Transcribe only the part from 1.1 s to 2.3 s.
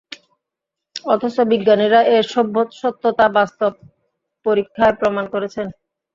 অথচ বিজ্ঞানীরা এর